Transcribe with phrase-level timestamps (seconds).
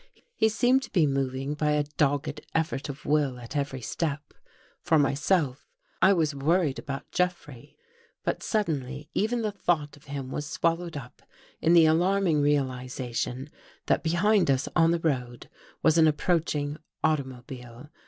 [0.35, 4.33] He seemed to be moving by a dogged effort of will at every step.
[4.81, 5.67] For myself,
[6.01, 7.75] Twas worried about Jeff rey.
[8.23, 11.21] But suddenly even the thought of him was swallowed up
[11.61, 13.51] in the alarming realization
[13.85, 15.51] that behind us on the road
[15.83, 17.91] was an approaching automobile.